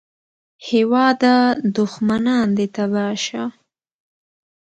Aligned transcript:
هېواده 0.69 1.35
دوښمنان 1.75 2.47
دې 2.57 2.67
تباه 2.75 3.13
شه 3.25 3.43